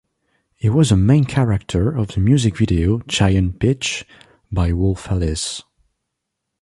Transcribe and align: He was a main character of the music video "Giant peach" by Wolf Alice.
He 0.55 0.67
was 0.67 0.91
a 0.91 0.97
main 0.97 1.25
character 1.25 1.91
of 1.91 2.07
the 2.07 2.21
music 2.21 2.57
video 2.57 3.01
"Giant 3.05 3.59
peach" 3.59 4.03
by 4.51 4.73
Wolf 4.73 5.11
Alice. 5.11 5.61